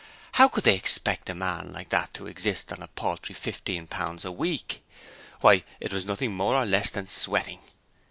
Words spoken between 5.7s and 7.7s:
it was nothing more or less than sweating!